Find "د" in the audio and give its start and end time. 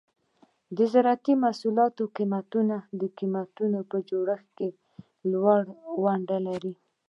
0.75-0.77, 2.99-3.01